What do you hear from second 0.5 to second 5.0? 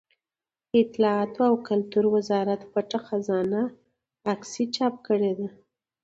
د اطلاعاتو او کلتور وزارت پټه خزانه عکسي چاپ